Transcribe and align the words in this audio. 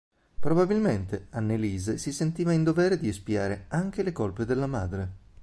Probabilmente 0.39 1.27
Anneliese 1.29 1.99
si 1.99 2.11
sentiva 2.11 2.53
in 2.53 2.63
dovere 2.63 2.97
di 2.97 3.07
espiare 3.07 3.65
anche 3.67 4.01
le 4.01 4.11
colpe 4.11 4.45
della 4.45 4.65
madre. 4.65 5.11